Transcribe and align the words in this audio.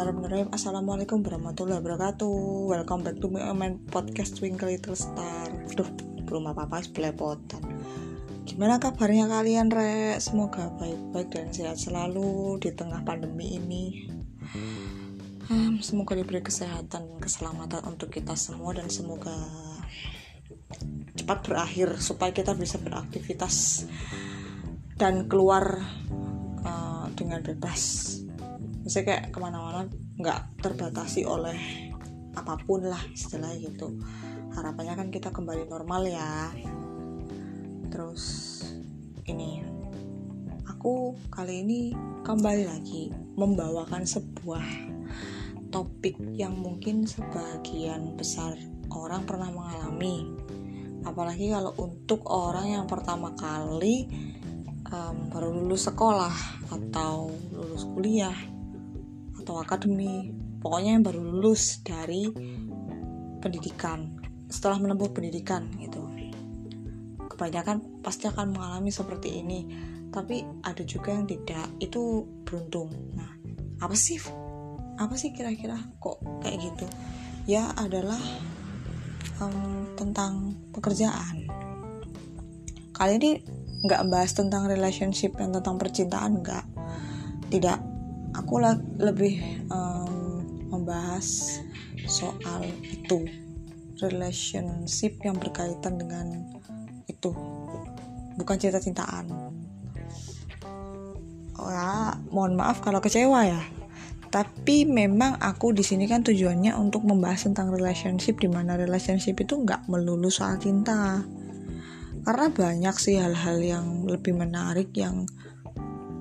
Bismillahirrahmanirrahim. 0.00 0.56
Assalamualaikum 0.56 1.18
warahmatullahi 1.20 1.84
wabarakatuh. 1.84 2.32
Welcome 2.72 3.04
back 3.04 3.20
to 3.20 3.28
my 3.28 3.68
podcast 3.92 4.32
Twinkle 4.32 4.72
Little 4.72 4.96
Star. 4.96 5.52
Duh, 5.76 5.84
belum 6.24 6.48
apa-apa 6.48 6.88
belepotan. 6.88 7.60
Gimana 8.48 8.80
kabarnya 8.80 9.28
kalian 9.28 9.68
re? 9.68 10.16
Semoga 10.16 10.72
baik-baik 10.80 11.28
dan 11.36 11.52
sehat 11.52 11.76
selalu 11.76 12.56
di 12.64 12.72
tengah 12.72 13.04
pandemi 13.04 13.60
ini. 13.60 14.08
Hmm, 15.52 15.76
Semoga 15.84 16.16
diberi 16.16 16.40
kesehatan 16.40 17.04
dan 17.04 17.20
keselamatan 17.20 17.84
untuk 17.84 18.08
kita 18.08 18.32
semua 18.40 18.72
Dan 18.72 18.88
semoga 18.88 19.36
cepat 21.12 21.44
berakhir 21.44 22.00
Supaya 22.00 22.32
kita 22.32 22.56
bisa 22.56 22.80
beraktivitas 22.80 23.84
Dan 24.96 25.28
keluar 25.28 25.76
uh, 26.64 27.04
dengan 27.12 27.44
bebas 27.44 28.16
misalnya 28.90 29.06
kayak 29.06 29.24
ke 29.30 29.38
mana-mana 29.38 29.86
nggak 30.18 30.66
terbatasi 30.66 31.22
oleh 31.22 31.54
apa 32.34 32.58
pun 32.58 32.90
lah 32.90 32.98
istilahnya 33.14 33.70
gitu. 33.70 33.94
Harapannya 34.50 34.98
kan 34.98 35.08
kita 35.14 35.30
kembali 35.30 35.70
normal 35.70 36.10
ya. 36.10 36.50
Terus 37.86 38.58
ini 39.30 39.62
aku 40.66 41.14
kali 41.30 41.62
ini 41.62 41.94
kembali 42.26 42.66
lagi 42.66 43.14
membawakan 43.38 44.02
sebuah 44.02 44.66
topik 45.70 46.18
yang 46.34 46.58
mungkin 46.58 47.06
sebagian 47.06 48.18
besar 48.18 48.58
orang 48.90 49.22
pernah 49.22 49.54
mengalami. 49.54 50.26
Apalagi 51.06 51.54
kalau 51.54 51.78
untuk 51.78 52.26
orang 52.26 52.74
yang 52.74 52.86
pertama 52.90 53.38
kali 53.38 54.10
um, 54.90 55.30
baru 55.30 55.62
lulus 55.62 55.86
sekolah 55.86 56.34
atau 56.74 57.30
lulus 57.54 57.86
kuliah 57.86 58.34
atau 59.50 59.66
akademi. 59.66 60.30
Pokoknya 60.62 60.94
yang 60.94 61.02
baru 61.02 61.18
lulus 61.18 61.82
dari 61.82 62.30
pendidikan. 63.42 64.14
Setelah 64.46 64.78
menempuh 64.78 65.10
pendidikan 65.10 65.66
gitu. 65.82 66.06
Kebanyakan 67.18 67.98
pasti 67.98 68.30
akan 68.30 68.54
mengalami 68.54 68.94
seperti 68.94 69.42
ini. 69.42 69.66
Tapi 70.14 70.46
ada 70.62 70.86
juga 70.86 71.18
yang 71.18 71.26
tidak. 71.26 71.66
Itu 71.82 72.22
beruntung. 72.46 72.94
Nah 73.18 73.34
apa 73.82 73.98
sih 73.98 74.22
apa 75.02 75.18
sih 75.18 75.34
kira-kira 75.34 75.74
kok 75.98 76.22
kayak 76.46 76.70
gitu? 76.70 76.86
Ya 77.50 77.74
adalah 77.74 78.22
um, 79.42 79.90
tentang 79.98 80.54
pekerjaan. 80.70 81.50
Kali 82.94 83.18
ini 83.18 83.42
nggak 83.82 84.06
bahas 84.12 84.30
tentang 84.30 84.70
relationship 84.70 85.34
dan 85.34 85.50
tentang 85.50 85.74
percintaan 85.74 86.38
nggak. 86.38 86.64
Tidak 87.50 87.89
aku 88.34 88.62
lebih 89.00 89.66
um, 89.70 90.44
membahas 90.70 91.58
soal 92.06 92.66
itu 92.82 93.26
relationship 94.00 95.20
yang 95.22 95.36
berkaitan 95.36 96.00
dengan 96.00 96.26
itu. 97.06 97.30
Bukan 98.38 98.56
cinta-cintaan. 98.56 99.28
Oh 101.60 101.68
ya 101.68 102.16
mohon 102.32 102.56
maaf 102.56 102.80
kalau 102.80 103.04
kecewa 103.04 103.44
ya. 103.44 103.60
Tapi 104.30 104.86
memang 104.86 105.42
aku 105.42 105.74
di 105.74 105.82
sini 105.82 106.06
kan 106.06 106.22
tujuannya 106.22 106.72
untuk 106.78 107.02
membahas 107.02 107.50
tentang 107.50 107.74
relationship 107.74 108.38
di 108.38 108.46
mana 108.46 108.78
relationship 108.78 109.36
itu 109.42 109.58
nggak 109.58 109.90
melulu 109.90 110.30
soal 110.30 110.56
cinta. 110.56 111.20
Karena 112.20 112.46
banyak 112.48 112.96
sih 112.96 113.18
hal-hal 113.18 113.58
yang 113.58 113.86
lebih 114.06 114.38
menarik 114.38 114.94
yang 114.94 115.26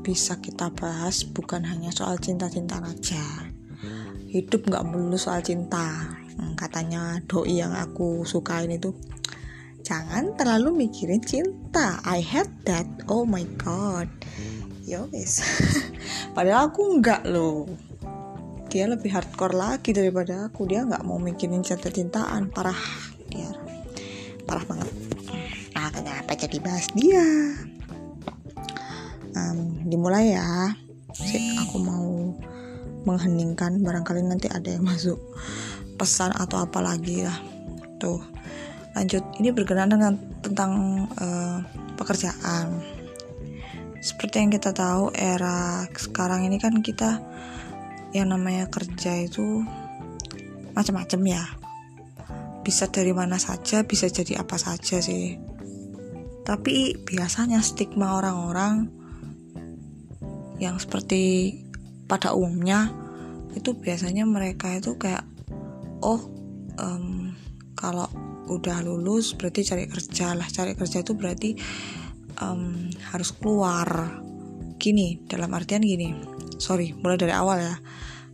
bisa 0.10 0.42
kita 0.42 0.74
bahas 0.74 1.22
bukan 1.22 1.62
hanya 1.70 1.94
soal 1.94 2.18
cinta-cinta 2.18 2.82
aja 2.82 3.54
hidup 4.30 4.70
nggak 4.70 4.86
melulu 4.86 5.18
soal 5.18 5.42
cinta. 5.42 6.14
Hmm, 6.38 6.54
katanya 6.54 7.18
doi 7.26 7.60
yang 7.60 7.74
aku 7.74 8.24
sukain 8.24 8.70
itu 8.70 8.94
jangan 9.82 10.38
terlalu 10.38 10.86
mikirin 10.86 11.20
cinta. 11.26 11.98
I 12.06 12.22
hate 12.22 12.54
that. 12.70 12.86
Oh 13.10 13.26
my 13.26 13.44
god. 13.58 14.08
Yo 14.86 15.10
guys 15.10 15.42
padahal 16.38 16.70
aku 16.70 17.02
nggak 17.02 17.26
loh. 17.26 17.66
Dia 18.70 18.86
lebih 18.86 19.10
hardcore 19.10 19.58
lagi 19.58 19.98
daripada 19.98 20.46
aku. 20.46 20.70
Dia 20.70 20.86
nggak 20.86 21.02
mau 21.02 21.18
mikirin 21.18 21.66
cinta-cintaan. 21.66 22.54
Parah. 22.54 22.78
Dia 23.34 23.50
parah 24.46 24.62
banget. 24.70 24.90
Nah 25.74 25.90
kenapa 25.90 26.38
jadi 26.38 26.58
bahas 26.62 26.86
dia? 26.94 27.26
Um, 29.34 29.79
dimulai 29.90 30.38
ya. 30.38 30.72
Sik, 31.10 31.42
aku 31.66 31.82
mau 31.82 32.32
mengheningkan 33.10 33.82
barangkali 33.82 34.22
nanti 34.22 34.46
ada 34.46 34.70
yang 34.70 34.86
masuk 34.92 35.18
pesan 36.00 36.32
atau 36.38 36.64
apa 36.64 36.80
lagi 36.80 37.26
lah. 37.26 37.36
Tuh 38.00 38.22
lanjut. 38.96 39.26
Ini 39.42 39.50
berkenaan 39.52 39.92
dengan 39.92 40.14
tentang 40.40 40.72
uh, 41.20 41.60
pekerjaan. 42.00 42.80
Seperti 44.00 44.40
yang 44.40 44.52
kita 44.56 44.72
tahu 44.72 45.12
era 45.12 45.84
sekarang 45.92 46.48
ini 46.48 46.56
kan 46.56 46.80
kita 46.80 47.20
yang 48.16 48.32
namanya 48.32 48.72
kerja 48.72 49.28
itu 49.28 49.66
macam-macam 50.72 51.22
ya. 51.28 51.44
Bisa 52.64 52.88
dari 52.88 53.12
mana 53.12 53.36
saja 53.36 53.84
bisa 53.84 54.08
jadi 54.08 54.40
apa 54.40 54.56
saja 54.56 55.04
sih. 55.04 55.36
Tapi 56.48 56.96
biasanya 57.04 57.60
stigma 57.60 58.18
orang-orang 58.18 58.99
yang 60.60 60.78
seperti 60.78 61.56
pada 62.06 62.36
umumnya 62.36 62.92
itu 63.56 63.74
biasanya 63.74 64.28
mereka 64.28 64.76
itu 64.76 65.00
kayak 65.00 65.26
oh 66.06 66.22
um, 66.78 67.34
kalau 67.74 68.08
udah 68.50 68.82
lulus 68.84 69.38
berarti 69.38 69.64
cari 69.64 69.86
kerja 69.88 70.36
lah. 70.36 70.46
Cari 70.46 70.76
kerja 70.76 71.02
itu 71.02 71.16
berarti 71.16 71.56
um, 72.44 72.92
harus 73.16 73.32
keluar. 73.36 74.22
Gini 74.80 75.28
dalam 75.28 75.52
artian 75.52 75.84
gini 75.84 76.16
sorry 76.56 76.96
mulai 76.96 77.20
dari 77.20 77.34
awal 77.36 77.60
ya. 77.60 77.76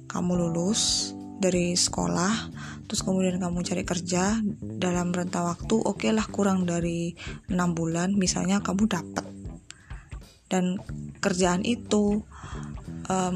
Kamu 0.05 0.37
lulus 0.37 1.13
dari 1.41 1.75
sekolah 1.75 2.53
terus 2.85 3.01
kemudian 3.01 3.41
kamu 3.41 3.65
cari 3.65 3.83
kerja 3.83 4.39
dalam 4.61 5.09
rentang 5.11 5.49
waktu 5.49 5.75
oke 5.75 6.05
okay 6.05 6.11
lah 6.13 6.23
kurang 6.29 6.69
dari 6.69 7.17
enam 7.49 7.73
bulan 7.73 8.13
misalnya 8.13 8.61
kamu 8.61 8.85
dapat 8.85 9.25
dan 10.49 10.77
kerjaan 11.19 11.65
itu 11.65 12.21
um, 13.09 13.35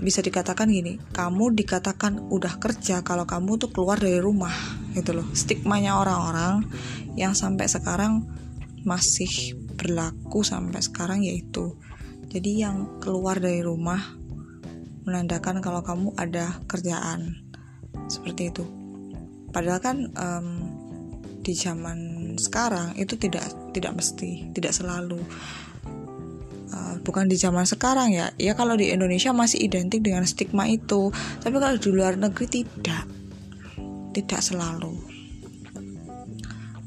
bisa 0.00 0.24
dikatakan 0.24 0.72
gini 0.72 0.96
kamu 1.12 1.52
dikatakan 1.52 2.32
udah 2.32 2.56
kerja 2.56 3.04
kalau 3.04 3.28
kamu 3.28 3.60
tuh 3.60 3.68
keluar 3.68 4.00
dari 4.00 4.16
rumah 4.16 4.54
gitu 4.96 5.12
loh. 5.20 5.28
Stigmanya 5.36 6.00
orang-orang 6.00 6.64
yang 7.14 7.36
sampai 7.36 7.68
sekarang 7.68 8.24
masih 8.80 9.60
berlaku 9.76 10.40
sampai 10.40 10.80
sekarang 10.80 11.20
yaitu 11.20 11.76
jadi 12.32 12.68
yang 12.68 13.00
keluar 13.02 13.36
dari 13.36 13.60
rumah 13.60 14.00
menandakan 15.04 15.60
kalau 15.60 15.84
kamu 15.84 16.16
ada 16.16 16.56
kerjaan 16.64 17.44
seperti 18.08 18.52
itu. 18.52 18.64
Padahal 19.50 19.80
kan 19.82 19.96
um, 20.16 20.48
di 21.40 21.52
zaman 21.56 22.32
sekarang 22.38 22.94
itu 22.96 23.16
tidak 23.18 23.44
tidak 23.74 23.96
mesti 23.98 24.52
tidak 24.54 24.72
selalu 24.76 25.18
bukan 27.02 27.26
di 27.26 27.36
zaman 27.36 27.66
sekarang 27.66 28.14
ya. 28.14 28.30
Ya 28.36 28.52
kalau 28.54 28.76
di 28.76 28.92
Indonesia 28.92 29.32
masih 29.32 29.64
identik 29.64 30.04
dengan 30.04 30.22
stigma 30.28 30.68
itu. 30.68 31.10
Tapi 31.42 31.56
kalau 31.58 31.76
di 31.76 31.88
luar 31.90 32.14
negeri 32.16 32.46
tidak. 32.46 33.04
Tidak 34.10 34.40
selalu. 34.40 34.94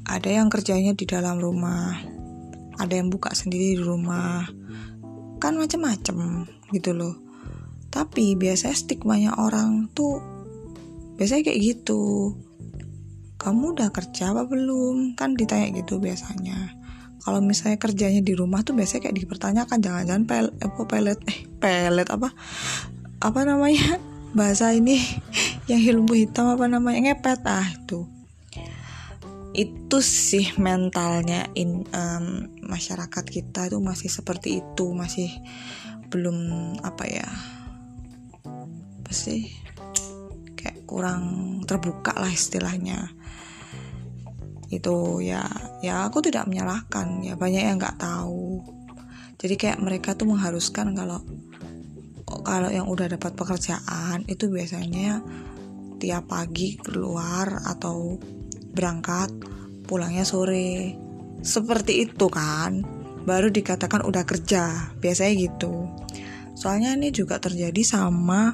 Ada 0.08 0.30
yang 0.44 0.48
kerjanya 0.52 0.94
di 0.94 1.06
dalam 1.08 1.40
rumah. 1.40 1.98
Ada 2.78 3.00
yang 3.00 3.10
buka 3.10 3.32
sendiri 3.34 3.80
di 3.80 3.82
rumah. 3.82 4.46
Kan 5.40 5.60
macam-macam 5.60 6.48
gitu 6.72 6.92
loh. 6.96 7.16
Tapi 7.94 8.34
biasanya 8.34 8.74
stigmanya 8.74 9.32
orang 9.38 9.92
tuh 9.94 10.20
biasanya 11.20 11.52
kayak 11.52 11.62
gitu. 11.62 12.34
Kamu 13.38 13.76
udah 13.76 13.92
kerja 13.92 14.32
apa 14.32 14.48
belum? 14.48 15.20
Kan 15.20 15.36
ditanya 15.36 15.70
gitu 15.76 16.00
biasanya 16.00 16.83
kalau 17.24 17.40
misalnya 17.40 17.80
kerjanya 17.80 18.20
di 18.20 18.36
rumah 18.36 18.68
tuh 18.68 18.76
biasanya 18.76 19.08
kayak 19.08 19.18
dipertanyakan 19.24 19.80
jangan-jangan 19.80 20.24
pel 20.28 20.48
apa 20.60 20.82
pelet 20.84 21.20
eh 21.32 21.40
pelet 21.56 22.08
apa 22.12 22.36
apa 23.24 23.40
namanya 23.48 23.96
bahasa 24.38 24.76
ini 24.76 25.00
yang 25.72 25.80
ilmu 25.80 26.12
hitam 26.20 26.52
apa 26.52 26.68
namanya 26.68 27.16
ngepet. 27.16 27.40
Ah 27.48 27.64
itu. 27.64 28.04
Itu 29.54 30.02
sih 30.02 30.52
mentalnya 30.60 31.48
in 31.56 31.86
um, 31.94 32.52
masyarakat 32.66 33.24
kita 33.24 33.72
tuh 33.72 33.80
masih 33.80 34.10
seperti 34.10 34.60
itu 34.60 34.92
masih 34.92 35.30
belum 36.10 36.38
apa 36.82 37.06
ya 37.06 37.30
apa 39.02 39.12
sih 39.14 39.50
kayak 40.58 40.86
kurang 40.90 41.58
terbuka 41.66 42.18
lah 42.18 42.30
istilahnya 42.30 43.14
itu 44.80 45.22
ya 45.22 45.46
ya 45.84 46.08
aku 46.08 46.24
tidak 46.24 46.50
menyalahkan. 46.50 47.22
Ya 47.26 47.36
banyak 47.38 47.64
yang 47.64 47.78
nggak 47.78 48.00
tahu. 48.02 48.64
Jadi 49.38 49.56
kayak 49.60 49.84
mereka 49.84 50.16
tuh 50.16 50.32
mengharuskan 50.32 50.96
kalau 50.96 51.20
kalau 52.44 52.72
yang 52.72 52.88
udah 52.88 53.12
dapat 53.12 53.36
pekerjaan 53.36 54.24
itu 54.26 54.48
biasanya 54.48 55.20
tiap 56.00 56.28
pagi 56.32 56.76
keluar 56.80 57.64
atau 57.68 58.18
berangkat 58.74 59.32
pulangnya 59.86 60.26
sore. 60.26 60.96
Seperti 61.44 62.08
itu 62.08 62.28
kan. 62.32 62.84
Baru 63.24 63.48
dikatakan 63.48 64.04
udah 64.04 64.24
kerja. 64.28 64.96
Biasanya 65.00 65.34
gitu. 65.38 65.88
Soalnya 66.60 66.96
ini 66.96 67.12
juga 67.12 67.40
terjadi 67.40 67.84
sama 67.84 68.52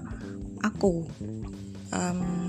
aku. 0.62 1.10
Um, 1.90 2.49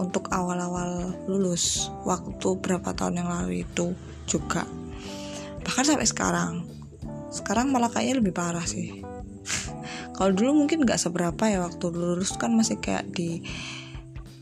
untuk 0.00 0.32
awal-awal 0.32 1.12
lulus 1.28 1.92
waktu 2.08 2.56
berapa 2.56 2.96
tahun 2.96 3.20
yang 3.20 3.28
lalu 3.28 3.68
itu 3.68 3.92
juga. 4.24 4.64
Bahkan 5.60 5.84
sampai 5.84 6.08
sekarang. 6.08 6.64
Sekarang 7.28 7.68
malah 7.68 7.92
kayaknya 7.92 8.24
lebih 8.24 8.32
parah 8.32 8.64
sih. 8.64 9.04
Kalau 10.16 10.32
dulu 10.32 10.64
mungkin 10.64 10.88
nggak 10.88 10.96
seberapa 10.96 11.44
ya 11.46 11.60
waktu 11.60 11.92
lulus 11.92 12.32
kan 12.40 12.56
masih 12.56 12.80
kayak 12.80 13.12
di 13.12 13.44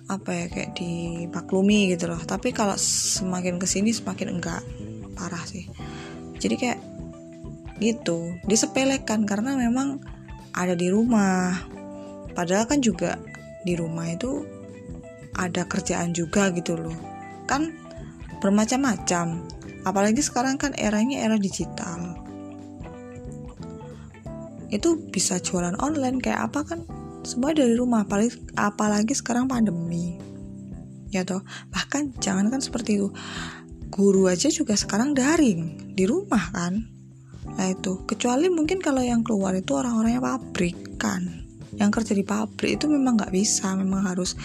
apa 0.08 0.30
ya 0.32 0.46
kayak 0.48 0.78
dimaklumi 0.78 1.92
gitu 1.92 2.08
loh. 2.08 2.22
Tapi 2.24 2.56
kalau 2.56 2.72
semakin 2.80 3.60
ke 3.60 3.68
sini 3.68 3.92
semakin 3.92 4.40
enggak 4.40 4.64
parah 5.12 5.44
sih. 5.44 5.68
Jadi 6.40 6.54
kayak 6.56 6.80
gitu 7.78 8.40
disepelekan 8.48 9.28
karena 9.28 9.54
memang 9.54 10.00
ada 10.56 10.72
di 10.72 10.88
rumah. 10.88 11.60
Padahal 12.32 12.64
kan 12.64 12.80
juga 12.80 13.20
di 13.68 13.76
rumah 13.76 14.08
itu 14.08 14.57
ada 15.38 15.64
kerjaan 15.64 16.10
juga 16.10 16.50
gitu 16.50 16.74
loh. 16.74 16.98
Kan 17.46 17.72
bermacam-macam. 18.42 19.46
Apalagi 19.86 20.20
sekarang 20.20 20.58
kan 20.58 20.74
eranya 20.74 21.22
era 21.22 21.38
digital. 21.38 22.18
Itu 24.68 25.00
bisa 25.08 25.40
jualan 25.40 25.78
online 25.80 26.20
kayak 26.20 26.52
apa 26.52 26.60
kan? 26.66 26.80
Semua 27.24 27.56
dari 27.56 27.72
rumah 27.72 28.04
apalagi, 28.04 28.36
apalagi 28.58 29.14
sekarang 29.16 29.48
pandemi. 29.48 30.18
Ya 31.08 31.24
toh 31.24 31.40
bahkan 31.72 32.12
jangan 32.20 32.52
kan 32.52 32.60
seperti 32.60 33.00
itu. 33.00 33.08
Guru 33.88 34.28
aja 34.28 34.52
juga 34.52 34.76
sekarang 34.76 35.16
daring 35.16 35.94
di 35.96 36.04
rumah 36.04 36.52
kan? 36.52 36.84
Nah 37.48 37.66
itu 37.72 38.04
kecuali 38.04 38.52
mungkin 38.52 38.78
kalau 38.84 39.00
yang 39.00 39.24
keluar 39.24 39.56
itu 39.56 39.72
orang-orangnya 39.72 40.20
pabrik 40.20 41.00
kan. 41.00 41.48
Yang 41.80 41.90
kerja 42.00 42.12
di 42.12 42.24
pabrik 42.28 42.76
itu 42.76 42.84
memang 42.92 43.16
nggak 43.16 43.32
bisa 43.32 43.72
memang 43.72 44.04
harus 44.04 44.36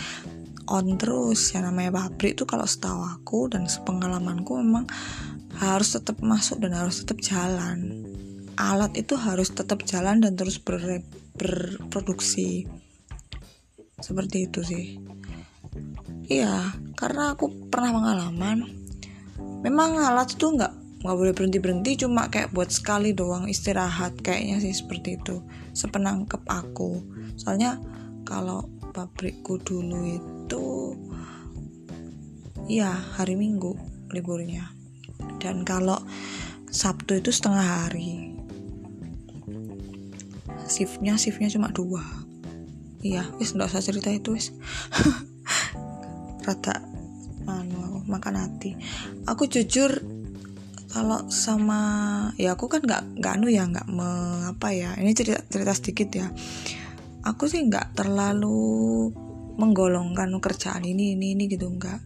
on 0.67 0.95
terus. 0.95 1.51
Ya 1.55 1.61
namanya 1.63 2.05
pabrik 2.05 2.39
itu 2.39 2.43
kalau 2.43 2.67
setahu 2.67 3.03
aku 3.03 3.51
dan 3.51 3.67
sepengalamanku 3.67 4.59
memang 4.59 4.87
harus 5.59 5.93
tetap 5.95 6.19
masuk 6.23 6.59
dan 6.63 6.73
harus 6.75 7.03
tetap 7.03 7.21
jalan. 7.21 8.05
Alat 8.57 8.93
itu 8.97 9.17
harus 9.17 9.49
tetap 9.49 9.81
jalan 9.83 10.21
dan 10.21 10.37
terus 10.37 10.61
ber, 10.61 11.01
berproduksi. 11.37 12.69
Seperti 13.97 14.51
itu 14.51 14.61
sih. 14.61 14.85
Iya 16.29 16.73
karena 16.93 17.35
aku 17.35 17.67
pernah 17.67 17.91
pengalaman 17.91 18.63
memang 19.65 19.99
alat 19.99 20.39
itu 20.39 20.55
nggak 20.55 21.03
nggak 21.03 21.17
boleh 21.19 21.33
berhenti 21.35 21.59
berhenti 21.59 21.91
cuma 21.99 22.31
kayak 22.31 22.55
buat 22.55 22.71
sekali 22.71 23.11
doang 23.11 23.51
istirahat 23.51 24.23
kayaknya 24.23 24.63
sih 24.63 24.71
seperti 24.71 25.19
itu 25.19 25.43
sepenangkep 25.75 26.47
aku. 26.47 27.03
Soalnya 27.35 27.75
kalau 28.23 28.71
pabrikku 28.95 29.59
dulu 29.59 29.99
itu 30.07 30.32
iya 32.67 32.95
hari 33.17 33.37
minggu 33.37 33.75
liburnya. 34.13 34.71
Dan 35.41 35.67
kalau 35.67 35.99
Sabtu 36.73 37.21
itu 37.21 37.29
setengah 37.29 37.85
hari. 37.85 38.33
Shiftnya 40.65 41.19
shiftnya 41.21 41.53
cuma 41.53 41.69
dua. 41.69 42.01
Iya 43.03 43.29
wis 43.37 43.53
nggak 43.53 43.69
usah 43.69 43.83
cerita 43.83 44.09
itu 44.09 44.33
wis. 44.33 44.49
Rata 46.47 46.81
anu 47.45 48.01
makan 48.09 48.35
hati. 48.41 48.73
Aku 49.29 49.45
jujur 49.45 50.01
kalau 50.89 51.25
sama 51.29 51.81
ya 52.37 52.53
aku 52.57 52.69
kan 52.69 52.81
nggak 52.85 53.21
nggak 53.21 53.33
anu 53.37 53.47
ya 53.49 53.65
nggak 53.65 53.89
apa 54.53 54.67
ya 54.73 54.93
ini 54.97 55.13
cerita 55.13 55.45
cerita 55.45 55.73
sedikit 55.77 56.09
ya. 56.09 56.27
Aku 57.23 57.45
sih 57.45 57.61
nggak 57.63 57.95
terlalu 57.95 59.13
menggolongkan 59.57 60.33
kerjaan 60.41 60.83
ini 60.83 61.13
ini 61.17 61.37
ini 61.37 61.45
gitu 61.49 61.69
enggak. 61.69 62.01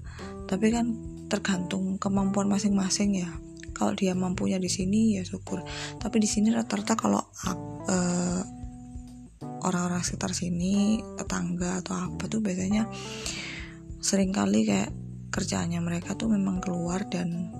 Tapi 0.47 0.67
kan 0.71 0.85
tergantung 1.27 1.99
kemampuan 1.99 2.47
masing-masing 2.47 3.19
ya. 3.23 3.31
Kalau 3.75 3.93
dia 3.93 4.17
mampunya 4.17 4.57
di 4.57 4.71
sini 4.71 5.19
ya 5.19 5.23
syukur. 5.23 5.61
Tapi 6.01 6.17
di 6.17 6.25
sini 6.25 6.49
rata-rata 6.49 6.97
kalau 6.97 7.21
uh, 7.21 8.41
orang-orang 9.67 10.01
sekitar 10.01 10.33
sini 10.33 10.97
tetangga 11.19 11.83
atau 11.83 11.93
apa 11.93 12.25
tuh 12.25 12.41
biasanya 12.41 12.89
sering 14.01 14.31
kali 14.33 14.65
kayak 14.65 14.91
kerjaannya 15.29 15.83
mereka 15.83 16.15
tuh 16.15 16.31
memang 16.31 16.63
keluar 16.63 17.05
dan 17.05 17.53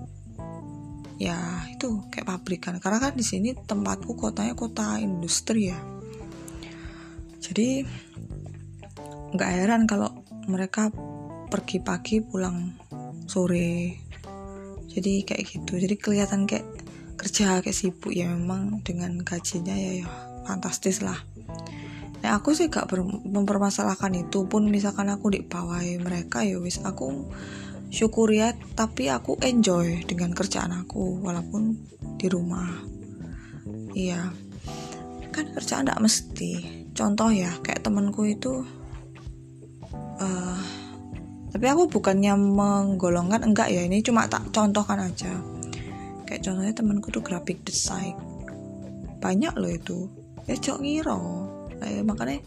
ya 1.22 1.38
itu 1.70 2.08
kayak 2.10 2.26
pabrikan. 2.26 2.82
Karena 2.82 2.98
kan 2.98 3.14
di 3.14 3.26
sini 3.26 3.54
tempatku 3.54 4.18
kotanya 4.18 4.58
kota 4.58 4.98
industri 4.98 5.70
ya. 5.70 5.80
Jadi 7.38 7.86
nggak 9.36 9.52
heran 9.52 9.84
kalau 9.90 10.12
mereka 10.48 10.92
pergi 11.48 11.80
pagi 11.84 12.24
pulang 12.24 12.76
sore. 13.28 14.00
Jadi 14.88 15.24
kayak 15.28 15.44
gitu. 15.46 15.78
Jadi 15.78 15.96
kelihatan 16.00 16.48
kayak 16.48 16.66
kerja 17.20 17.60
kayak 17.60 17.76
sibuk. 17.76 18.12
Ya 18.16 18.32
memang 18.32 18.82
dengan 18.82 19.20
gajinya 19.22 19.76
ya 19.76 20.04
ya 20.04 20.08
fantastis 20.48 21.04
lah. 21.04 21.20
Nah, 22.18 22.42
aku 22.42 22.52
sih 22.58 22.68
gak 22.68 22.90
mempermasalahkan 23.28 24.12
itu. 24.18 24.50
Pun 24.50 24.68
misalkan 24.68 25.08
aku 25.14 25.30
di 25.30 25.46
bawah 25.46 25.80
mereka 26.02 26.42
ya 26.42 26.58
wis 26.58 26.82
aku 26.82 27.30
syukur 27.94 28.34
ya. 28.34 28.56
Tapi 28.74 29.12
aku 29.12 29.38
enjoy 29.44 30.02
dengan 30.08 30.34
kerjaan 30.34 30.74
aku 30.74 31.22
walaupun 31.22 31.78
di 32.18 32.28
rumah. 32.28 32.82
Iya. 33.94 34.34
Kan 35.30 35.54
kerjaan 35.54 35.88
gak 35.88 36.02
mesti. 36.02 36.86
Contoh 36.98 37.30
ya 37.30 37.54
kayak 37.62 37.86
temanku 37.86 38.26
itu 38.26 38.66
uh, 40.22 40.60
tapi 41.58 41.66
aku 41.74 41.90
bukannya 41.90 42.38
menggolongkan 42.38 43.42
enggak 43.48 43.72
ya 43.72 43.82
ini 43.82 44.04
cuma 44.04 44.28
tak 44.28 44.52
contohkan 44.52 45.00
aja. 45.00 45.32
Kayak 46.28 46.44
contohnya 46.44 46.74
temanku 46.76 47.08
tuh 47.10 47.24
graphic 47.24 47.64
design. 47.64 48.14
Banyak 49.24 49.56
loh 49.56 49.72
itu. 49.72 50.12
Ya 50.46 50.60
cok 50.60 50.84
ngiro. 50.84 51.50
Kayak 51.80 52.04
makanya 52.04 52.40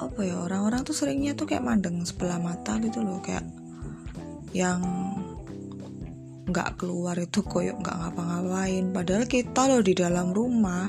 apa 0.00 0.20
ya 0.24 0.40
orang-orang 0.40 0.80
tuh 0.80 0.96
seringnya 0.96 1.36
tuh 1.36 1.44
kayak 1.44 1.60
mandeng 1.60 2.00
sebelah 2.06 2.38
mata 2.38 2.78
gitu 2.78 3.02
loh. 3.02 3.18
Kayak 3.20 3.44
yang 4.54 4.80
nggak 6.48 6.80
keluar 6.80 7.18
itu 7.18 7.42
koyok 7.42 7.84
nggak 7.84 7.96
ngapa-ngapain. 8.00 8.96
Padahal 8.96 9.24
kita 9.26 9.66
loh 9.66 9.82
di 9.82 9.92
dalam 9.98 10.30
rumah 10.30 10.86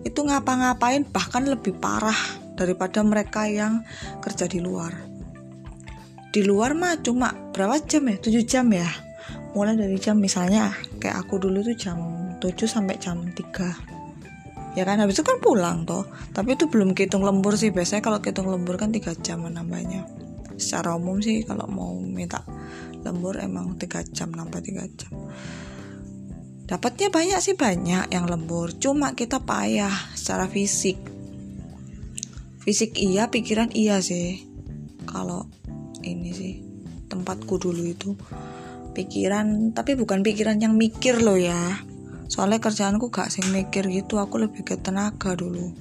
itu 0.00 0.20
ngapa-ngapain 0.22 1.02
bahkan 1.10 1.44
lebih 1.44 1.76
parah 1.76 2.16
daripada 2.54 3.02
mereka 3.02 3.50
yang 3.50 3.82
kerja 4.22 4.46
di 4.46 4.62
luar 4.62 5.13
di 6.34 6.42
luar 6.42 6.74
mah 6.74 6.98
cuma 6.98 7.30
berapa 7.54 7.78
jam 7.86 8.10
ya? 8.10 8.18
7 8.18 8.42
jam 8.42 8.66
ya? 8.74 8.90
Mulai 9.54 9.78
dari 9.78 9.94
jam 10.02 10.18
misalnya 10.18 10.74
kayak 10.98 11.22
aku 11.22 11.38
dulu 11.38 11.62
tuh 11.62 11.78
jam 11.78 12.02
7 12.42 12.66
sampai 12.66 12.98
jam 12.98 13.22
3 13.22 13.94
ya 14.74 14.82
kan? 14.82 14.98
Habis 14.98 15.22
itu 15.22 15.24
kan 15.24 15.38
pulang 15.38 15.86
toh. 15.86 16.10
Tapi 16.34 16.58
itu 16.58 16.66
belum 16.66 16.98
hitung 16.98 17.22
lembur 17.22 17.54
sih. 17.54 17.70
Biasanya 17.70 18.02
kalau 18.02 18.18
hitung 18.18 18.50
lembur 18.50 18.74
kan 18.74 18.90
tiga 18.90 19.14
jam 19.14 19.46
nambahnya 19.46 20.24
secara 20.54 20.94
umum 20.94 21.18
sih 21.18 21.42
kalau 21.42 21.66
mau 21.66 21.98
minta 21.98 22.42
lembur 23.02 23.42
emang 23.42 23.74
tiga 23.78 24.02
jam 24.02 24.34
nambah 24.34 24.58
tiga 24.62 24.86
jam. 24.90 25.14
Dapatnya 26.64 27.12
banyak 27.14 27.38
sih 27.38 27.54
banyak 27.54 28.10
yang 28.10 28.26
lembur. 28.26 28.74
Cuma 28.74 29.14
kita 29.14 29.38
payah 29.38 29.92
secara 30.18 30.50
fisik. 30.50 30.96
Fisik 32.64 32.96
iya 32.96 33.28
pikiran 33.28 33.70
iya 33.76 34.00
sih. 34.00 34.48
Kalau 35.04 35.46
ini 36.04 36.30
sih 36.36 36.54
tempatku 37.08 37.56
dulu 37.56 37.82
itu. 37.84 38.12
Pikiran 38.94 39.74
tapi 39.74 39.98
bukan 39.98 40.22
pikiran 40.22 40.60
yang 40.60 40.76
mikir 40.76 41.18
loh 41.18 41.38
ya. 41.38 41.82
Soalnya 42.30 42.62
kerjaanku 42.62 43.12
gak 43.12 43.30
sing 43.30 43.46
mikir 43.52 43.86
gitu 43.90 44.18
aku 44.18 44.42
lebih 44.42 44.62
ke 44.64 44.78
tenaga 44.80 45.34
dulu. 45.34 45.74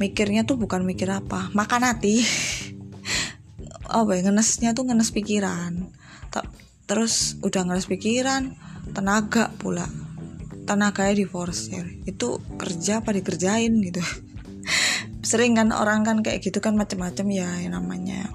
Mikirnya 0.00 0.42
tuh 0.42 0.58
bukan 0.58 0.82
mikir 0.82 1.08
apa 1.10 1.50
makan 1.52 1.82
hati. 1.84 2.16
Oh 3.92 4.08
ya 4.08 4.24
ngenesnya 4.24 4.72
tuh 4.72 4.88
ngenes 4.88 5.12
pikiran. 5.12 5.92
Terus 6.88 7.36
udah 7.44 7.68
ngenes 7.68 7.84
pikiran 7.84 8.56
tenaga 8.96 9.52
pula. 9.60 9.84
Tenaganya 10.64 11.12
di 11.12 11.26
forsir 11.28 12.00
itu 12.08 12.40
kerja 12.56 13.04
apa 13.04 13.12
dikerjain 13.12 13.84
gitu. 13.84 14.00
Sering 15.28 15.60
kan 15.60 15.76
orang 15.76 16.08
kan 16.08 16.24
kayak 16.24 16.40
gitu 16.40 16.64
kan 16.64 16.72
macam-macam 16.72 17.26
ya 17.28 17.48
yang 17.60 17.76
namanya 17.76 18.32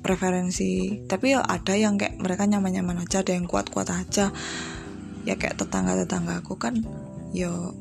preferensi. 0.00 1.02
Tapi 1.04 1.34
ya 1.36 1.42
ada 1.42 1.74
yang 1.74 1.98
kayak 1.98 2.18
mereka 2.18 2.46
nyaman-nyaman 2.46 3.04
aja 3.04 3.22
ada 3.22 3.34
yang 3.34 3.46
kuat-kuat 3.46 3.90
aja. 3.90 4.30
Ya 5.26 5.34
kayak 5.36 5.60
tetangga 5.60 5.98
tetangga 5.98 6.40
aku 6.40 6.56
kan 6.56 6.80
yo 7.36 7.76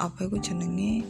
apa 0.00 0.24
aku 0.24 0.40
jenenge 0.40 1.04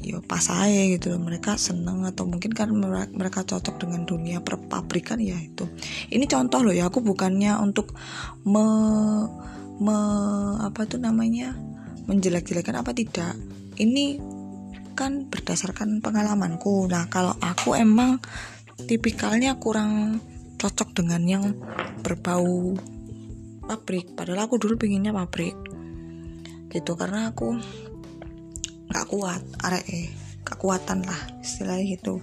ya 0.00 0.22
pas 0.22 0.46
aja 0.48 0.82
gitu 0.92 1.12
loh. 1.12 1.20
Mereka 1.26 1.58
seneng 1.58 2.06
atau 2.06 2.24
mungkin 2.28 2.54
kan 2.54 2.70
mereka 3.10 3.42
cocok 3.42 3.82
dengan 3.82 4.06
dunia 4.06 4.38
perpabrikan 4.40 5.18
ya 5.18 5.36
itu. 5.36 5.66
Ini 6.12 6.24
contoh 6.30 6.62
loh 6.62 6.74
ya 6.74 6.86
aku 6.88 7.02
bukannya 7.02 7.58
untuk 7.58 7.96
me, 8.46 8.66
me 9.82 9.98
apa 10.62 10.86
tuh 10.86 11.02
namanya 11.02 11.58
menjelek-jelekan 12.06 12.80
apa 12.80 12.94
tidak. 12.94 13.34
Ini 13.76 14.36
kan 14.96 15.28
berdasarkan 15.28 16.00
pengalamanku. 16.00 16.88
Nah 16.88 17.10
kalau 17.12 17.36
aku 17.42 17.76
emang 17.76 18.22
tipikalnya 18.84 19.56
kurang 19.56 20.20
cocok 20.60 20.92
dengan 20.92 21.22
yang 21.24 21.44
berbau 22.04 22.76
pabrik. 23.64 24.12
Padahal 24.12 24.44
aku 24.44 24.60
dulu 24.60 24.76
pinginnya 24.76 25.16
pabrik. 25.16 25.56
Gitu 26.68 26.92
karena 26.92 27.32
aku 27.32 27.56
nggak 28.86 29.06
kuat 29.08 29.42
arek 29.64 29.84
eh 29.88 30.08
kekuatan 30.44 31.08
lah 31.08 31.20
istilahnya 31.40 31.96
gitu. 31.96 32.20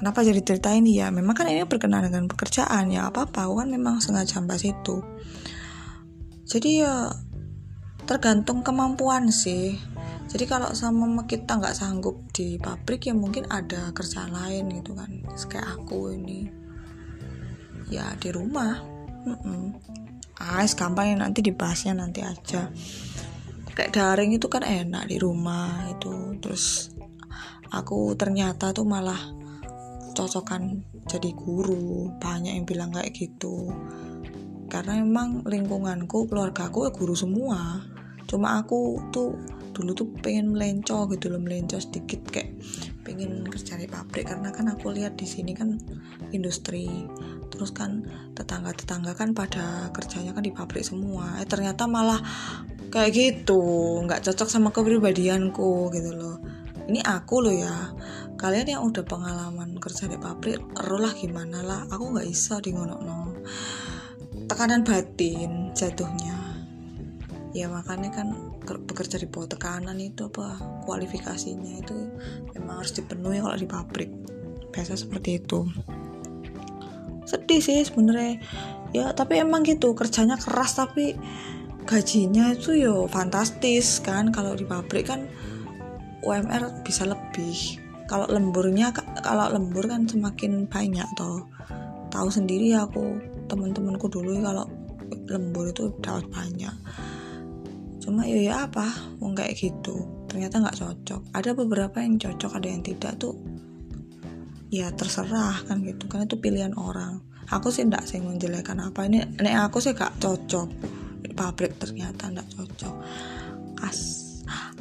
Kenapa 0.00 0.24
jadi 0.24 0.40
cerita 0.42 0.72
ini 0.72 0.98
ya 0.98 1.12
memang 1.12 1.36
kan 1.36 1.46
ini 1.46 1.62
berkenaan 1.68 2.08
dengan 2.08 2.26
pekerjaan. 2.26 2.88
Ya 2.88 3.06
apa 3.06 3.28
apa 3.28 3.44
kan 3.44 3.68
memang 3.68 4.00
sengaja 4.00 4.40
bahas 4.42 4.64
itu 4.66 5.04
jadi 6.52 6.84
ya 6.84 6.96
tergantung 8.04 8.60
kemampuan 8.60 9.32
sih 9.32 9.80
jadi 10.32 10.48
kalau 10.48 10.72
sama 10.72 11.28
kita 11.28 11.60
nggak 11.60 11.76
sanggup 11.76 12.16
di 12.32 12.56
pabrik 12.56 13.04
ya 13.04 13.12
mungkin 13.12 13.44
ada 13.52 13.92
kerja 13.92 14.24
lain 14.32 14.80
gitu 14.80 14.96
kan. 14.96 15.20
Kayak 15.28 15.76
aku 15.76 16.16
ini 16.16 16.48
ya 17.92 18.16
di 18.16 18.32
rumah. 18.32 18.80
Mm 19.28 19.36
-mm. 19.36 19.62
ah 20.40 20.64
gampang 20.64 21.12
ya 21.12 21.16
nanti 21.20 21.44
dibahasnya 21.44 22.00
nanti 22.00 22.24
aja. 22.24 22.72
Kayak 23.76 23.92
daring 23.92 24.32
itu 24.32 24.48
kan 24.48 24.64
enak 24.64 25.04
di 25.04 25.20
rumah 25.20 25.92
itu. 25.92 26.40
Terus 26.40 26.96
aku 27.68 28.16
ternyata 28.16 28.72
tuh 28.72 28.88
malah 28.88 29.20
cocokan 30.16 30.80
jadi 31.12 31.28
guru. 31.36 32.08
Banyak 32.16 32.56
yang 32.56 32.64
bilang 32.64 32.88
kayak 32.88 33.12
gitu. 33.12 33.68
Karena 34.72 34.96
emang 34.96 35.44
lingkunganku 35.44 36.24
keluarga 36.24 36.72
aku 36.72 36.88
ya 36.88 36.90
guru 36.96 37.12
semua. 37.12 37.84
Cuma 38.24 38.56
aku 38.56 38.96
tuh 39.12 39.36
dulu 39.72 39.90
tuh 39.96 40.08
pengen 40.20 40.52
melenco 40.52 41.08
gitu 41.08 41.32
loh 41.32 41.40
melenco 41.40 41.80
sedikit 41.80 42.20
kayak 42.28 42.54
pengen 43.02 43.44
kerja 43.48 43.80
di 43.80 43.88
pabrik. 43.88 44.28
Karena 44.28 44.52
kan 44.52 44.68
aku 44.70 44.92
lihat 44.92 45.16
di 45.16 45.26
sini 45.26 45.56
kan 45.56 45.80
industri 46.30 47.08
terus 47.52 47.72
kan 47.72 48.04
tetangga-tetangga 48.32 49.12
kan 49.12 49.36
pada 49.36 49.92
kerjanya 49.92 50.36
kan 50.36 50.44
di 50.44 50.52
pabrik 50.52 50.84
semua. 50.84 51.40
Eh 51.40 51.48
ternyata 51.48 51.88
malah 51.88 52.20
kayak 52.92 53.12
gitu 53.12 53.60
nggak 54.04 54.22
cocok 54.22 54.48
sama 54.48 54.68
kepribadianku 54.70 55.88
gitu 55.92 56.10
loh. 56.12 56.36
Ini 56.86 57.00
aku 57.02 57.34
loh 57.40 57.54
ya. 57.54 57.96
Kalian 58.36 58.74
yang 58.78 58.82
udah 58.82 59.06
pengalaman 59.06 59.78
kerja 59.78 60.10
di 60.10 60.18
pabrik 60.18 60.58
lah 60.82 61.14
gimana 61.14 61.62
lah. 61.62 61.80
Aku 61.88 62.12
nggak 62.12 62.26
bisa 62.26 62.58
di 62.58 62.74
ngono 62.74 62.96
no 63.00 63.18
tekanan 64.52 64.84
batin 64.84 65.72
jatuhnya 65.72 66.41
ya 67.52 67.68
makanya 67.68 68.08
kan 68.08 68.32
bekerja 68.64 69.20
di 69.20 69.28
bawah 69.28 69.44
tekanan 69.44 70.00
itu 70.00 70.24
apa 70.28 70.56
kualifikasinya 70.88 71.84
itu 71.84 71.96
memang 72.56 72.80
harus 72.80 72.96
dipenuhi 72.96 73.44
kalau 73.44 73.56
di 73.56 73.68
pabrik. 73.68 74.10
Biasa 74.72 74.96
seperti 74.96 75.36
itu. 75.36 75.68
Sedih 77.28 77.60
sih 77.60 77.84
sebenarnya. 77.84 78.40
Ya 78.96 79.12
tapi 79.12 79.40
emang 79.40 79.64
gitu 79.64 79.92
kerjanya 79.92 80.40
keras 80.40 80.80
tapi 80.80 81.16
gajinya 81.84 82.56
itu 82.56 82.72
yo 82.80 83.04
fantastis 83.12 84.00
kan. 84.00 84.32
Kalau 84.32 84.56
di 84.56 84.64
pabrik 84.64 85.12
kan 85.12 85.28
UMR 86.24 86.80
bisa 86.80 87.04
lebih. 87.04 87.84
Kalau 88.08 88.28
lemburnya 88.32 88.96
kalau 88.96 89.52
lembur 89.52 89.92
kan 89.92 90.08
semakin 90.08 90.64
banyak 90.72 91.04
toh. 91.20 91.52
Tahu 92.08 92.28
sendiri 92.32 92.72
ya 92.72 92.88
aku 92.88 93.20
teman-temanku 93.48 94.08
dulu 94.08 94.40
kalau 94.40 94.64
lembur 95.28 95.68
itu 95.68 95.92
dapat 96.00 96.24
banyak 96.32 96.72
cuma 98.02 98.26
ya 98.26 98.38
ya 98.42 98.54
apa? 98.66 98.90
Mau 99.22 99.30
kayak 99.30 99.54
gitu. 99.54 100.26
Ternyata 100.26 100.58
nggak 100.58 100.78
cocok. 100.78 101.20
Ada 101.30 101.54
beberapa 101.54 102.02
yang 102.02 102.18
cocok 102.18 102.58
ada 102.58 102.68
yang 102.68 102.82
tidak 102.82 103.14
tuh 103.22 103.38
ya 104.68 104.90
terserah 104.90 105.62
kan 105.70 105.80
gitu. 105.86 106.10
Kan 106.10 106.26
itu 106.26 106.36
pilihan 106.42 106.74
orang. 106.74 107.22
Aku 107.48 107.70
sih 107.70 107.86
enggak 107.86 108.04
sih 108.10 108.18
menjelekan 108.18 108.82
apa. 108.82 109.06
Ini 109.06 109.38
nek 109.38 109.70
aku 109.70 109.78
sih 109.78 109.94
gak 109.94 110.18
cocok. 110.18 110.68
Pabrik 111.32 111.80
ternyata 111.80 112.28
nggak 112.28 112.48
cocok. 112.58 112.94
As 113.80 113.98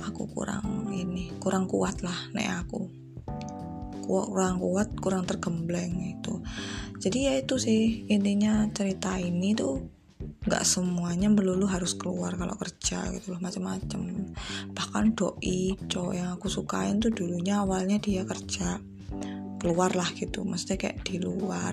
aku 0.03 0.27
kurang 0.33 0.91
ini 0.91 1.31
kurang 1.39 1.69
kuat 1.69 2.03
lah 2.03 2.17
nek 2.33 2.67
aku. 2.67 2.81
Kurang 4.01 4.59
kuat 4.59 4.89
kurang 4.99 5.23
tergembleng 5.23 5.95
itu 6.17 6.41
jadi 7.01 7.17
ya 7.17 7.33
itu 7.41 7.57
sih 7.57 8.05
intinya 8.13 8.69
cerita 8.69 9.17
ini 9.17 9.57
tuh 9.57 9.81
nggak 10.51 10.67
semuanya 10.67 11.31
melulu 11.31 11.63
harus 11.63 11.95
keluar 11.95 12.35
kalau 12.35 12.59
kerja 12.59 13.07
gitu 13.15 13.31
loh 13.31 13.39
macam-macam. 13.39 14.27
Bahkan 14.75 15.15
doi 15.15 15.79
cowok 15.87 16.11
yang 16.11 16.35
aku 16.35 16.51
sukain 16.51 16.99
tuh 16.99 17.15
dulunya 17.15 17.63
awalnya 17.63 17.95
dia 18.03 18.27
kerja 18.27 18.83
keluar 19.63 19.95
lah 19.95 20.11
gitu 20.11 20.43
maksudnya 20.43 20.75
kayak 20.75 21.07
di 21.07 21.23
luar 21.23 21.71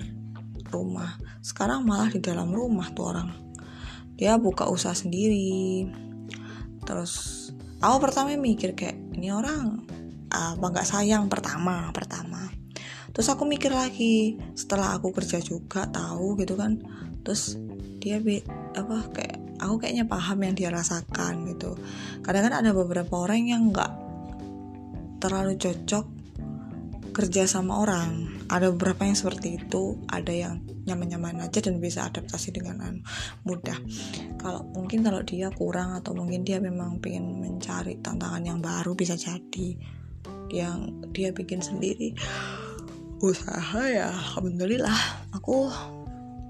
rumah. 0.71 1.19
Sekarang 1.43 1.83
malah 1.83 2.07
di 2.07 2.23
dalam 2.23 2.55
rumah 2.55 2.87
tuh 2.95 3.11
orang. 3.11 3.35
Dia 4.15 4.39
buka 4.39 4.71
usaha 4.71 4.95
sendiri. 4.95 5.91
Terus 6.87 7.51
aku 7.83 7.99
pertama 7.99 8.31
mikir 8.39 8.79
kayak 8.79 8.95
ini 9.19 9.35
orang 9.35 9.83
apa 10.31 10.63
nggak 10.71 10.87
sayang? 10.87 11.27
Pertama 11.27 11.91
pertama. 11.91 12.47
Terus 13.11 13.27
aku 13.27 13.43
mikir 13.43 13.75
lagi 13.75 14.39
setelah 14.55 14.95
aku 14.95 15.11
kerja 15.11 15.43
juga 15.43 15.91
tahu 15.91 16.39
gitu 16.39 16.55
kan. 16.55 16.79
Terus 17.27 17.59
dia 17.99 18.23
apa 18.83 19.11
kayak 19.11 19.39
aku 19.59 19.75
kayaknya 19.83 20.07
paham 20.07 20.39
yang 20.43 20.55
dia 20.55 20.71
rasakan 20.71 21.47
gitu. 21.51 21.75
Kadang 22.23 22.49
kan 22.49 22.55
ada 22.63 22.71
beberapa 22.71 23.19
orang 23.19 23.51
yang 23.51 23.75
nggak 23.75 23.93
terlalu 25.19 25.59
cocok 25.59 26.07
kerja 27.13 27.51
sama 27.51 27.83
orang. 27.83 28.31
Ada 28.47 28.71
beberapa 28.71 29.03
yang 29.05 29.19
seperti 29.19 29.59
itu 29.59 29.99
ada 30.07 30.31
yang 30.31 30.63
nyaman-nyaman 30.87 31.45
aja 31.45 31.61
dan 31.61 31.83
bisa 31.83 32.07
adaptasi 32.09 32.55
dengan 32.55 33.03
mudah. 33.45 33.77
Kalau 34.41 34.65
mungkin 34.73 35.05
kalau 35.05 35.21
dia 35.27 35.53
kurang 35.53 35.99
atau 35.99 36.17
mungkin 36.17 36.47
dia 36.47 36.63
memang 36.63 37.03
pengen 37.03 37.43
mencari 37.43 38.01
tantangan 38.01 38.41
yang 38.47 38.63
baru 38.63 38.95
bisa 38.95 39.19
jadi 39.19 39.77
yang 40.49 41.05
dia 41.13 41.35
bikin 41.35 41.61
sendiri. 41.61 42.17
Usaha 43.21 43.83
ya 43.91 44.15
alhamdulillah. 44.15 45.29
Aku 45.35 45.69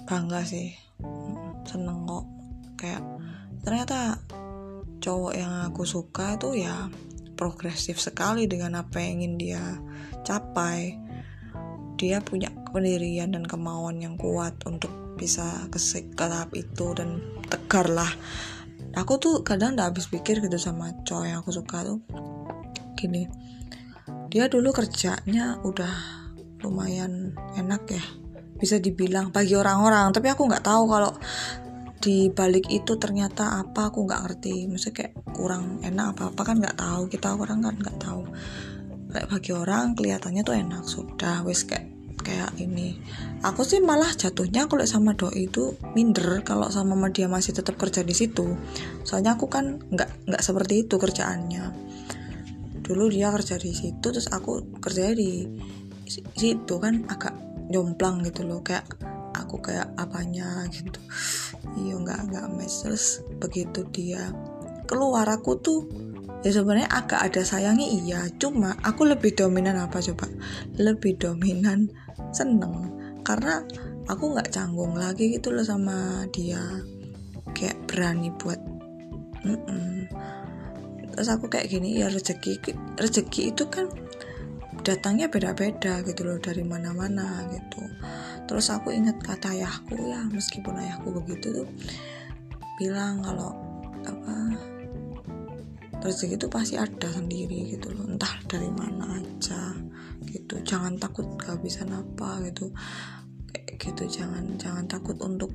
bangga 0.07 0.45
sih 0.45 0.88
seneng 1.69 2.09
kok. 2.09 2.25
Kayak 2.81 3.05
ternyata 3.63 4.17
cowok 4.99 5.33
yang 5.37 5.53
aku 5.69 5.85
suka 5.85 6.41
itu 6.41 6.65
ya 6.65 6.89
progresif 7.39 8.01
sekali 8.03 8.49
dengan 8.51 8.81
apa 8.81 8.99
yang 8.99 9.23
ingin 9.23 9.35
dia 9.37 9.63
capai. 10.25 10.97
Dia 11.99 12.23
punya 12.23 12.51
pendirian 12.71 13.35
dan 13.35 13.45
kemauan 13.45 13.99
yang 13.99 14.15
kuat 14.17 14.57
untuk 14.65 14.91
bisa 15.19 15.67
ke, 15.69 15.79
tahap 16.15 16.55
itu 16.55 16.95
dan 16.95 17.19
tegar 17.51 17.91
lah 17.91 18.09
aku 18.95 19.19
tuh 19.19 19.35
kadang 19.43 19.75
udah 19.75 19.91
habis 19.91 20.07
pikir 20.07 20.39
gitu 20.39 20.59
sama 20.63 20.95
cowok 21.03 21.27
yang 21.27 21.39
aku 21.43 21.51
suka 21.51 21.83
tuh. 21.83 21.99
Gini 22.95 23.27
dia 24.29 24.45
dulu 24.45 24.77
kerjanya 24.77 25.57
udah 25.65 25.95
lumayan 26.61 27.33
enak 27.57 27.83
ya 27.89 28.05
bisa 28.59 28.83
dibilang 28.83 29.31
bagi 29.31 29.55
orang-orang 29.55 30.11
tapi 30.11 30.29
aku 30.29 30.51
nggak 30.51 30.67
tahu 30.67 30.85
kalau 30.91 31.15
di 31.99 32.31
balik 32.31 32.71
itu 32.71 32.95
ternyata 32.95 33.59
apa 33.59 33.91
aku 33.91 34.07
nggak 34.07 34.23
ngerti. 34.25 34.71
Maksudnya 34.71 34.95
kayak 34.95 35.13
kurang 35.35 35.83
enak 35.83 36.15
apa 36.15 36.31
apa 36.31 36.43
kan 36.47 36.57
nggak 36.63 36.79
tahu 36.79 37.03
kita 37.11 37.35
orang 37.35 37.59
kan 37.59 37.75
nggak 37.75 37.99
tahu. 37.99 38.23
Kayak 39.11 39.27
bagi 39.29 39.53
orang 39.57 39.87
kelihatannya 39.99 40.43
tuh 40.47 40.55
enak 40.55 40.85
sudah 40.87 41.43
wes 41.43 41.67
kayak 41.67 41.91
kayak 42.23 42.55
ini. 42.61 42.99
Aku 43.43 43.67
sih 43.67 43.83
malah 43.83 44.11
jatuhnya 44.15 44.71
kalau 44.71 44.85
sama 44.87 45.17
doi 45.19 45.51
itu 45.51 45.75
minder 45.97 46.43
kalau 46.47 46.71
sama 46.71 46.95
dia 47.11 47.27
masih 47.27 47.57
tetap 47.57 47.75
kerja 47.75 48.07
di 48.07 48.15
situ. 48.15 48.55
Soalnya 49.03 49.35
aku 49.35 49.51
kan 49.51 49.83
nggak 49.91 50.31
nggak 50.31 50.43
seperti 50.43 50.87
itu 50.87 50.95
kerjaannya. 51.01 51.65
Dulu 52.85 53.11
dia 53.11 53.35
kerja 53.35 53.59
di 53.59 53.75
situ 53.75 54.07
terus 54.07 54.31
aku 54.31 54.79
kerja 54.79 55.13
di 55.13 55.45
situ 56.09 56.75
kan 56.81 57.05
agak 57.11 57.48
jomplang 57.69 58.25
gitu 58.25 58.45
loh 58.49 58.65
kayak 58.65 58.85
aku 59.37 59.61
kayak 59.63 59.93
apanya 59.97 60.67
gitu. 60.73 60.99
Iya 61.79 62.01
nggak 62.01 62.21
nggak 62.33 62.47
terus 62.67 63.23
begitu 63.39 63.87
dia 63.93 64.33
keluar 64.89 65.29
aku 65.29 65.61
tuh 65.61 65.81
ya 66.41 66.51
sebenarnya 66.51 66.89
agak 66.91 67.21
ada 67.33 67.43
sayangnya 67.45 67.87
iya. 67.87 68.21
Cuma 68.37 68.75
aku 68.83 69.07
lebih 69.09 69.37
dominan 69.37 69.79
apa 69.79 70.01
coba? 70.01 70.27
Lebih 70.77 71.21
dominan 71.21 71.89
seneng. 72.35 72.93
Karena 73.23 73.61
aku 74.09 74.35
nggak 74.35 74.51
canggung 74.53 74.97
lagi 74.97 75.37
gitu 75.37 75.53
loh 75.53 75.65
sama 75.65 76.25
dia. 76.33 76.61
Kayak 77.53 77.89
berani 77.89 78.29
buat 78.37 78.61
mm 79.45 79.59
-mm. 79.65 79.95
terus 81.15 81.29
aku 81.35 81.51
kayak 81.51 81.67
gini 81.67 81.99
ya 81.99 82.07
rezeki 82.07 82.63
rezeki 82.95 83.51
itu 83.51 83.67
kan 83.67 83.91
datangnya 84.89 85.29
beda-beda 85.29 86.01
gitu 86.01 86.25
loh 86.25 86.41
dari 86.41 86.65
mana-mana 86.65 87.45
gitu. 87.53 87.85
Terus 88.49 88.73
aku 88.73 88.89
ingat 88.89 89.21
kata 89.21 89.53
ayahku 89.53 90.01
ya 90.01 90.25
meskipun 90.33 90.81
ayahku 90.81 91.13
begitu 91.13 91.61
tuh 91.61 91.69
bilang 92.81 93.21
kalau 93.21 93.53
apa 94.09 94.57
rezeki 96.01 96.41
itu 96.41 96.49
pasti 96.49 96.81
ada 96.81 97.13
sendiri 97.13 97.77
gitu 97.77 97.93
loh. 97.93 98.09
Entah 98.09 98.33
dari 98.49 98.73
mana 98.73 99.21
aja 99.21 99.77
gitu. 100.25 100.57
Jangan 100.65 100.97
takut 100.97 101.37
kehabisan 101.37 101.93
apa 101.93 102.41
gitu. 102.49 102.73
Gitu 103.77 104.03
jangan 104.09 104.57
jangan 104.57 104.89
takut 104.89 105.21
untuk 105.21 105.53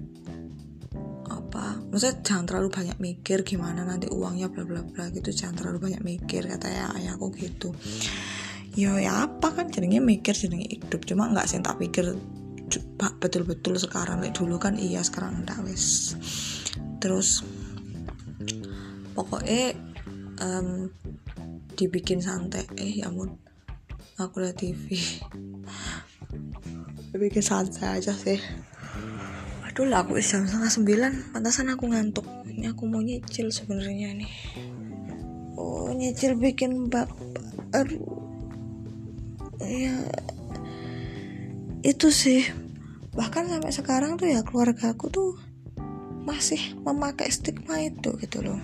apa 1.34 1.82
maksudnya 1.90 2.22
jangan 2.22 2.46
terlalu 2.46 2.70
banyak 2.70 2.98
mikir 3.02 3.42
gimana 3.42 3.82
nanti 3.82 4.06
uangnya 4.14 4.54
bla 4.54 4.62
bla 4.62 4.86
bla 4.86 5.10
gitu. 5.10 5.34
Jangan 5.34 5.58
terlalu 5.58 5.90
banyak 5.90 6.02
mikir 6.06 6.46
kata 6.46 6.70
ya 6.70 6.86
ayahku 7.02 7.34
gitu 7.34 7.74
ya 8.74 8.98
ya 8.98 9.30
apa 9.30 9.54
kan 9.54 9.70
jadinya 9.70 10.02
mikir 10.02 10.34
jadinya 10.34 10.66
hidup. 10.66 11.06
Cuma 11.06 11.30
nggak 11.30 11.48
sih 11.50 11.62
tak 11.62 11.78
pikir 11.82 12.14
betul-betul 13.22 13.78
sekarang 13.78 14.26
like 14.26 14.34
dulu 14.34 14.58
kan 14.58 14.74
iya 14.80 15.06
sekarang 15.06 15.46
enggak 15.46 15.62
wes 15.62 16.18
terus 16.98 17.46
pokoknya 19.14 19.78
um, 20.42 20.90
dibikin 21.78 22.20
santai. 22.24 22.66
Eh 22.80 23.02
ya 23.04 23.14
ampun 23.14 23.38
aku 24.18 24.42
lihat 24.42 24.58
TV 24.58 24.98
dibikin 27.14 27.46
santai 27.46 28.02
aja 28.02 28.14
sih. 28.18 28.42
Aduh 29.70 29.90
lah 29.90 30.06
aku 30.06 30.18
jam 30.22 30.46
setengah 30.46 30.70
sembilan. 30.70 31.12
Pantasan 31.34 31.74
aku 31.74 31.90
ngantuk. 31.90 32.26
Ini 32.46 32.74
aku 32.74 32.86
mau 32.86 33.02
nyicil 33.02 33.50
sebenarnya 33.50 34.14
nih 34.14 34.32
oh 35.58 35.90
nyicil 35.94 36.38
bikin 36.38 36.90
bab 36.90 37.10
aduh 37.74 38.13
ya 39.68 39.96
itu 41.84 42.08
sih 42.10 42.48
bahkan 43.14 43.46
sampai 43.46 43.72
sekarang 43.72 44.16
tuh 44.16 44.32
ya 44.32 44.42
keluarga 44.42 44.96
aku 44.96 45.12
tuh 45.12 45.32
masih 46.24 46.80
memakai 46.88 47.28
stigma 47.30 47.84
itu 47.84 48.16
gitu 48.18 48.40
loh 48.40 48.60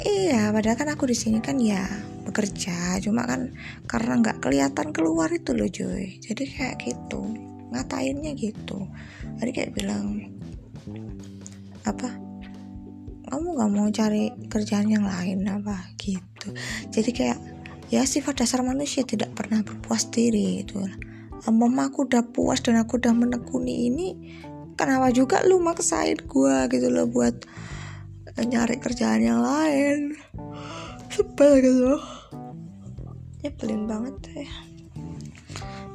Iya, 0.00 0.48
padahal 0.48 0.80
kan 0.80 0.88
aku 0.96 1.04
di 1.04 1.12
sini 1.12 1.44
kan 1.44 1.60
ya 1.60 1.84
bekerja, 2.24 2.96
cuma 3.04 3.28
kan 3.28 3.52
karena 3.84 4.16
nggak 4.16 4.40
kelihatan 4.40 4.96
keluar 4.96 5.28
itu 5.28 5.52
loh 5.52 5.68
Joy. 5.68 6.16
Jadi 6.24 6.48
kayak 6.56 6.80
gitu, 6.88 7.20
ngatainnya 7.68 8.32
gitu. 8.32 8.88
Tadi 9.36 9.50
kayak 9.52 9.76
bilang 9.76 10.32
apa? 11.84 12.16
Kamu 13.28 13.46
nggak 13.60 13.70
mau 13.76 13.88
cari 13.92 14.32
kerjaan 14.48 14.88
yang 14.88 15.04
lain 15.04 15.44
apa 15.52 15.92
gitu. 16.00 16.48
Jadi 16.88 17.10
kayak 17.12 17.38
ya 17.90 18.06
sifat 18.06 18.46
dasar 18.46 18.62
manusia 18.64 19.02
tidak 19.02 19.34
pernah 19.34 19.60
berpuas 19.66 20.08
diri 20.08 20.62
itu. 20.62 20.78
Mama 21.50 21.90
aku 21.90 22.06
udah 22.06 22.24
puas 22.30 22.62
dan 22.62 22.78
aku 22.78 23.00
udah 23.00 23.16
menekuni 23.16 23.90
ini, 23.90 24.08
kenapa 24.78 25.10
juga 25.10 25.42
lu 25.42 25.58
maksain 25.58 26.20
gua 26.28 26.70
gitu 26.70 26.88
loh 26.92 27.08
buat 27.10 27.34
nyari 28.38 28.78
kerjaan 28.78 29.24
yang 29.24 29.40
lain? 29.42 30.14
Sebel 31.10 31.52
gitu 31.64 31.98
nyebelin 33.40 33.88
banget 33.88 34.16
ya 34.36 34.48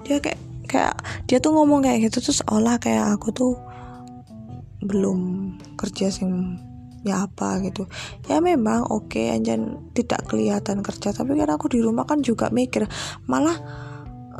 dia 0.05 0.17
kayak 0.21 0.41
kayak 0.65 0.95
dia 1.29 1.37
tuh 1.37 1.53
ngomong 1.53 1.85
kayak 1.85 2.09
gitu 2.09 2.29
terus 2.29 2.41
olah 2.49 2.77
kayak 2.81 3.17
aku 3.17 3.29
tuh 3.33 3.53
belum 4.85 5.53
kerja 5.77 6.09
sih 6.09 6.25
ya 7.05 7.29
apa 7.29 7.61
gitu. 7.61 7.85
Ya 8.25 8.41
memang 8.41 8.89
oke 8.89 9.13
okay, 9.13 9.37
anjan 9.37 9.93
tidak 9.93 10.25
kelihatan 10.25 10.81
kerja 10.81 11.13
tapi 11.13 11.37
kan 11.37 11.53
aku 11.53 11.69
di 11.69 11.79
rumah 11.79 12.09
kan 12.09 12.25
juga 12.25 12.49
mikir 12.49 12.89
malah 13.29 13.55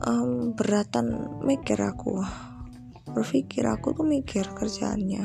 um, 0.04 0.58
beratan 0.58 1.39
mikir 1.46 1.78
aku 1.78 2.26
berpikir 3.13 3.63
aku 3.70 3.94
tuh 3.94 4.04
mikir 4.04 4.50
kerjaannya. 4.58 5.24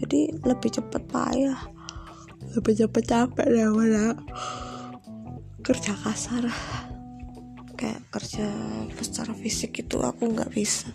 Jadi 0.00 0.40
lebih 0.42 0.70
cepet 0.72 1.02
payah 1.12 1.82
lebih 2.52 2.74
cepet 2.74 3.04
capek 3.06 3.46
daripada 3.48 4.18
kerja 5.62 5.92
kasar. 5.94 6.44
Kayak 7.78 8.02
kerja 8.14 8.46
secara 8.98 9.32
fisik 9.34 9.86
itu 9.86 10.02
aku 10.02 10.30
nggak 10.34 10.50
bisa. 10.50 10.90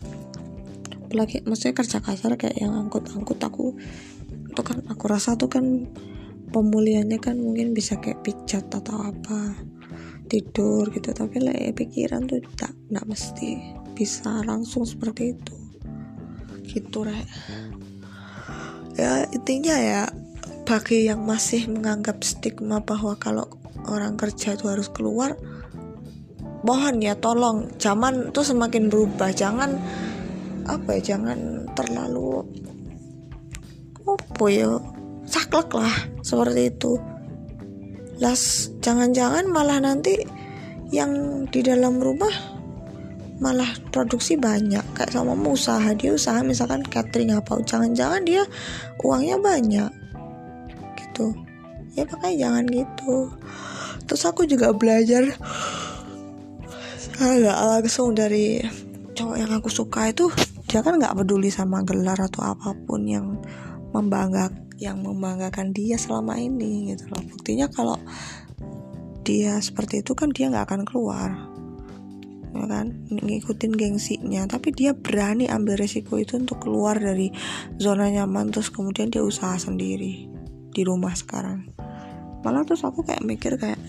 Apalagi 1.07 1.43
maksudnya 1.47 1.75
kerja 1.75 1.97
kasar 2.03 2.35
kayak 2.35 2.59
yang 2.59 2.75
angkut-angkut 2.75 3.39
aku 3.39 3.79
itu 4.57 4.65
kan 4.65 4.81
aku 4.89 5.05
rasa 5.05 5.37
tuh 5.37 5.53
kan 5.53 5.85
pemulihannya 6.49 7.21
kan 7.21 7.37
mungkin 7.37 7.77
bisa 7.77 8.01
kayak 8.01 8.25
pijat 8.25 8.65
atau 8.73 9.05
apa 9.05 9.53
tidur 10.25 10.89
gitu. 10.89 11.13
Tapi 11.13 11.45
lah 11.45 11.53
ya, 11.53 11.69
pikiran 11.77 12.25
tuh 12.25 12.41
tak 12.57 12.73
nggak 12.89 13.05
mesti 13.05 13.77
bisa 13.93 14.41
langsung 14.49 14.81
seperti 14.81 15.37
itu. 15.37 15.57
Gitu 16.65 17.05
rek. 17.05 17.29
Ya 18.97 19.29
intinya 19.29 19.77
ya 19.77 20.09
bagi 20.65 21.05
yang 21.05 21.21
masih 21.21 21.69
menganggap 21.69 22.25
stigma 22.25 22.81
bahwa 22.81 23.13
kalau 23.21 23.45
orang 23.85 24.17
kerja 24.17 24.57
itu 24.57 24.65
harus 24.73 24.89
keluar 24.89 25.37
mohon 26.65 26.97
ya 26.97 27.13
tolong. 27.13 27.77
Zaman 27.77 28.33
tuh 28.33 28.41
semakin 28.41 28.89
berubah. 28.89 29.29
Jangan 29.37 29.77
apa 30.65 30.97
ya 30.97 31.13
jangan 31.13 31.69
terlalu 31.77 32.41
apa 34.17 34.45
ya? 34.49 34.71
Saklek 35.27 35.69
lah 35.75 35.93
seperti 36.23 36.71
itu. 36.71 36.97
Las 38.17 38.73
jangan-jangan 38.81 39.45
malah 39.51 39.77
nanti 39.77 40.17
yang 40.89 41.43
di 41.51 41.61
dalam 41.61 41.99
rumah 41.99 42.31
malah 43.37 43.69
produksi 43.93 44.39
banyak. 44.39 44.81
Kayak 44.97 45.13
sama 45.13 45.37
usaha 45.37 45.93
dia 45.93 46.15
usaha 46.15 46.41
misalkan 46.41 46.81
catering 46.87 47.35
apa 47.35 47.61
jangan-jangan 47.61 48.21
dia 48.25 48.43
uangnya 49.03 49.37
banyak. 49.37 49.91
Gitu. 50.97 51.33
Ya 51.93 52.05
makanya 52.09 52.35
jangan 52.47 52.65
gitu. 52.69 53.15
Terus 54.07 54.23
aku 54.25 54.47
juga 54.47 54.71
belajar. 54.73 55.27
Agak 57.17 57.57
langsung 57.57 58.13
dari 58.13 58.61
cowok 59.17 59.37
yang 59.41 59.51
aku 59.57 59.69
suka 59.73 60.13
itu 60.13 60.29
dia 60.69 60.85
kan 60.85 61.01
nggak 61.01 61.17
peduli 61.17 61.49
sama 61.49 61.81
gelar 61.81 62.21
atau 62.21 62.53
apa 62.53 62.77
pun 62.85 63.01
yang 63.09 63.41
membangga 63.91 64.51
yang 64.77 65.01
membanggakan 65.01 65.73
dia 65.73 65.97
selama 65.97 66.37
ini 66.37 66.93
gitu 66.93 67.09
loh. 67.09 67.23
Buktinya 67.33 67.65
kalau 67.69 67.97
dia 69.25 69.59
seperti 69.59 70.05
itu 70.05 70.15
kan 70.15 70.31
dia 70.31 70.47
nggak 70.47 70.65
akan 70.71 70.83
keluar 70.87 71.35
ya 72.57 72.65
kan? 72.65 72.87
Ngikutin 73.09 73.73
gengsinya. 73.73 74.49
Tapi 74.49 74.73
dia 74.73 74.97
berani 74.97 75.49
ambil 75.49 75.77
resiko 75.77 76.17
itu 76.17 76.37
untuk 76.37 76.63
keluar 76.63 76.97
dari 76.97 77.29
zona 77.77 78.09
nyaman 78.09 78.49
terus 78.49 78.73
kemudian 78.73 79.13
dia 79.13 79.21
usaha 79.21 79.57
sendiri 79.57 80.29
di 80.73 80.81
rumah 80.85 81.13
sekarang. 81.13 81.69
Malah 82.41 82.63
terus 82.65 82.85
aku 82.85 83.05
kayak 83.05 83.25
mikir 83.25 83.57
kayak 83.61 83.81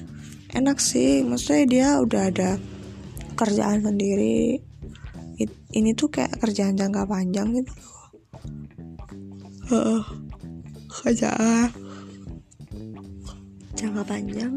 enak 0.52 0.80
sih. 0.80 1.24
Maksudnya 1.24 1.64
dia 1.68 1.88
udah 2.00 2.22
ada 2.28 2.50
kerjaan 3.36 3.84
sendiri. 3.84 4.60
Ini 5.68 5.90
tuh 5.94 6.08
kayak 6.10 6.40
kerjaan 6.42 6.74
jangka 6.74 7.06
panjang 7.06 7.54
gitu 7.54 7.72
uh, 9.72 10.02
kerjaan. 10.90 11.70
Jangka 13.78 14.02
panjang. 14.04 14.52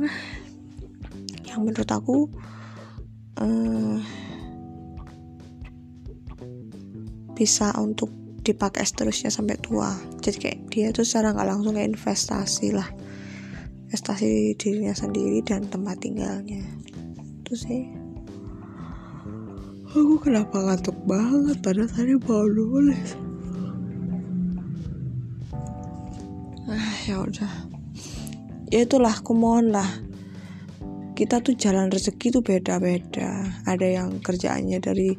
Yang 1.45 1.60
menurut 1.62 1.89
aku 1.91 2.17
uh, 3.38 4.00
bisa 7.36 7.76
untuk 7.78 8.10
dipakai 8.41 8.82
seterusnya 8.82 9.30
sampai 9.30 9.60
tua. 9.62 9.93
Jadi 10.24 10.38
kayak 10.41 10.60
dia 10.74 10.88
tuh 10.89 11.06
secara 11.06 11.36
nggak 11.38 11.50
langsung 11.50 11.78
kayak 11.78 11.93
investasi 11.93 12.74
lah. 12.74 12.89
Investasi 13.91 14.58
dirinya 14.58 14.95
sendiri 14.95 15.43
dan 15.45 15.67
tempat 15.69 16.02
tinggalnya. 16.02 16.63
Itu 17.45 17.54
sih. 17.54 17.86
Aku 19.91 20.15
kenapa 20.24 20.56
ngantuk 20.56 20.95
banget? 21.04 21.60
Padahal 21.60 21.91
tadi 21.91 22.15
mau 22.15 22.47
nulis 22.47 23.12
ya 27.12 27.19
udah. 27.19 27.52
Ya 28.71 28.88
itulah 28.88 29.12
aku 29.12 29.36
mohon 29.36 29.76
lah. 29.76 29.88
Kita 31.12 31.43
tuh 31.43 31.60
jalan 31.60 31.91
rezeki 31.91 32.39
tuh 32.39 32.43
beda-beda. 32.43 33.43
Ada 33.67 33.88
yang 34.00 34.24
kerjaannya 34.24 34.80
dari 34.80 35.12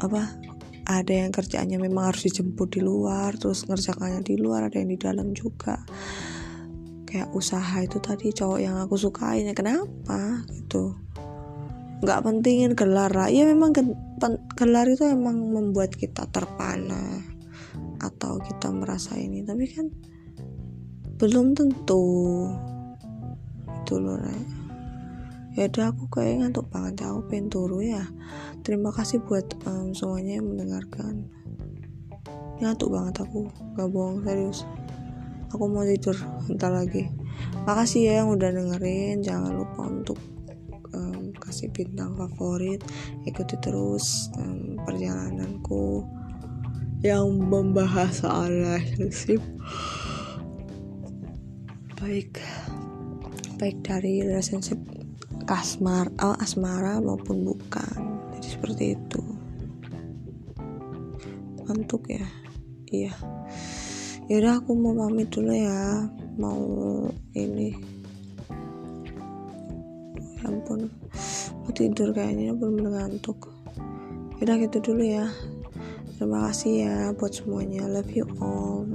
apa 0.00 0.40
ada 0.86 1.12
yang 1.12 1.34
kerjaannya 1.34 1.82
memang 1.82 2.14
harus 2.14 2.30
dijemput 2.30 2.78
di 2.78 2.80
luar 2.80 3.34
terus 3.36 3.66
ngerjakannya 3.66 4.22
di 4.22 4.38
luar 4.40 4.72
ada 4.72 4.80
yang 4.80 4.88
di 4.88 4.98
dalam 4.98 5.36
juga. 5.36 5.76
Kayak 7.06 7.28
usaha 7.36 7.76
itu 7.84 8.00
tadi 8.00 8.32
cowok 8.32 8.60
yang 8.62 8.80
aku 8.80 8.96
sukain 8.96 9.46
ya 9.46 9.54
kenapa? 9.54 10.46
Gitu. 10.48 10.96
Nggak 12.00 12.22
pentingin 12.24 12.72
gelar 12.72 13.12
lah. 13.12 13.28
Ya 13.28 13.44
memang 13.44 13.76
gelar 14.56 14.86
itu 14.88 15.04
emang 15.04 15.36
membuat 15.52 15.92
kita 15.92 16.24
terpana 16.32 17.20
atau 18.00 18.40
kita 18.40 18.72
merasa 18.72 19.18
ini. 19.20 19.44
Tapi 19.44 19.64
kan 19.70 19.86
belum 21.16 21.56
tentu. 21.56 22.04
Gitu 23.82 23.94
loh 24.00 24.20
ya 25.56 25.72
udah 25.72 25.88
aku 25.88 26.04
kayak 26.12 26.44
ngantuk 26.44 26.68
banget 26.68 27.00
aku 27.00 27.20
pengen 27.32 27.48
turu 27.48 27.80
ya. 27.80 28.04
Terima 28.60 28.92
kasih 28.92 29.24
buat 29.24 29.56
um, 29.64 29.96
semuanya 29.96 30.36
yang 30.36 30.52
mendengarkan. 30.52 31.32
Ngantuk 32.60 32.92
banget 32.92 33.24
aku. 33.24 33.48
Gak 33.72 33.88
bohong 33.88 34.20
serius. 34.20 34.68
Aku 35.56 35.64
mau 35.64 35.88
tidur 35.88 36.12
bentar 36.44 36.68
lagi. 36.68 37.08
Makasih 37.64 38.00
ya 38.04 38.12
yang 38.20 38.36
udah 38.36 38.52
dengerin. 38.52 39.24
Jangan 39.24 39.56
lupa 39.56 39.88
untuk 39.88 40.20
um, 40.92 41.32
kasih 41.40 41.72
bintang 41.72 42.12
favorit. 42.20 42.84
Ikuti 43.24 43.56
terus 43.56 44.28
um, 44.36 44.76
perjalananku. 44.84 46.04
Yang 47.00 47.32
membahas 47.32 48.12
soal 48.12 48.52
relationship 48.52 49.40
baik. 52.06 52.38
Baik 53.58 53.82
dari 53.82 54.22
relationship 54.22 54.78
kasmar 55.42 56.06
oh, 56.22 56.38
asmara 56.38 57.02
maupun 57.02 57.42
bukan. 57.42 57.98
Jadi 58.38 58.46
seperti 58.46 58.84
itu. 58.94 59.22
Ngantuk 61.66 62.06
ya? 62.06 62.22
Iya. 62.94 63.10
Yaudah 64.30 64.62
aku 64.62 64.78
mau 64.78 64.94
pamit 64.94 65.34
dulu 65.34 65.50
ya. 65.50 66.06
Mau 66.38 66.62
ini. 67.34 67.74
Ya 70.38 70.46
ampun. 70.46 70.86
Mau 71.66 71.70
tidur 71.74 72.14
kayaknya 72.14 72.54
belum 72.54 72.86
ngantuk. 72.86 73.50
Yaudah 74.38 74.62
gitu 74.62 74.78
dulu 74.78 75.02
ya. 75.02 75.26
Terima 76.14 76.46
kasih 76.46 76.86
ya 76.86 76.94
buat 77.18 77.34
semuanya. 77.34 77.90
Love 77.90 78.14
you 78.14 78.30
all 78.38 78.86